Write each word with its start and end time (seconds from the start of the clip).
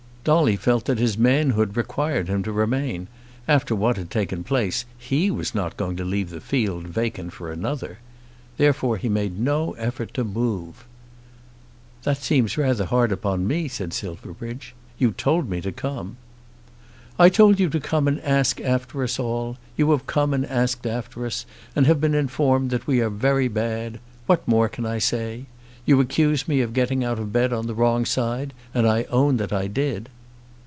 Dolly 0.23 0.55
felt 0.55 0.85
that 0.85 0.99
his 0.99 1.17
manhood 1.17 1.75
required 1.75 2.27
him 2.27 2.43
to 2.43 2.51
remain. 2.51 3.07
After 3.47 3.73
what 3.75 3.97
had 3.97 4.11
taken 4.11 4.43
place 4.43 4.85
he 4.99 5.31
was 5.31 5.55
not 5.55 5.77
going 5.77 5.95
to 5.97 6.05
leave 6.05 6.29
the 6.29 6.39
field 6.39 6.83
vacant 6.85 7.33
for 7.33 7.51
another. 7.51 7.97
Therefore 8.57 8.97
he 8.97 9.09
made 9.09 9.39
no 9.39 9.71
effort 9.79 10.13
to 10.13 10.23
move. 10.23 10.85
"That 12.03 12.17
seems 12.17 12.55
rather 12.55 12.85
hard 12.85 13.11
upon 13.11 13.47
me," 13.47 13.67
said 13.67 13.93
Silverbridge. 13.93 14.75
"You 14.99 15.09
told 15.11 15.49
me 15.49 15.59
to 15.59 15.71
come." 15.71 16.17
"I 17.17 17.27
told 17.29 17.59
you 17.59 17.67
to 17.69 17.79
come 17.79 18.07
and 18.07 18.21
ask 18.21 18.61
after 18.61 19.01
us 19.01 19.17
all. 19.17 19.57
You 19.75 19.89
have 19.89 20.05
come 20.05 20.35
and 20.35 20.45
asked 20.45 20.85
after 20.85 21.25
us, 21.25 21.47
and 21.75 21.87
have 21.87 21.99
been 21.99 22.13
informed 22.13 22.69
that 22.69 22.85
we 22.85 23.01
are 23.01 23.09
very 23.09 23.47
bad. 23.47 23.99
What 24.27 24.47
more 24.47 24.69
can 24.69 24.85
I 24.85 24.99
say? 24.99 25.47
You 25.83 25.99
accuse 25.99 26.47
me 26.47 26.61
of 26.61 26.73
getting 26.75 27.03
out 27.03 27.17
of 27.17 27.33
bed 27.33 27.49
the 27.49 27.73
wrong 27.73 28.05
side, 28.05 28.53
and 28.71 28.87
I 28.87 29.03
own 29.09 29.37
that 29.37 29.51
I 29.51 29.65
did." 29.65 30.09